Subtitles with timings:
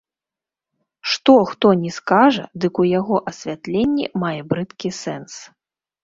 [1.15, 5.33] Што хто ні скажа, дык у яго асвятленні мае брыдкі сэнс.